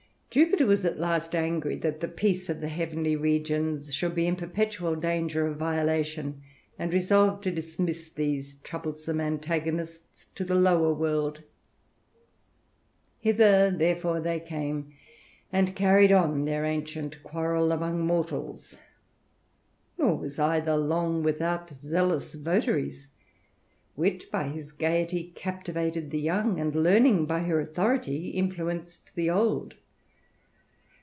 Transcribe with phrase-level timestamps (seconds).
[0.33, 4.37] Jupiter was at last angry that the peace of the heavenly regions should be in
[4.37, 6.41] perpetual danger of violation,
[6.79, 11.43] and resolved to dismiss these troublesome antagonists to the lower world.
[13.19, 14.93] Hither therefore they came,
[15.51, 18.75] and carried on their ancient quarrel among mortals,
[19.97, 23.09] nor was either long without zealous votaries.
[23.97, 29.75] Wit, by his gaiety, captivated the young; and Learning, by her authority, influenced the old.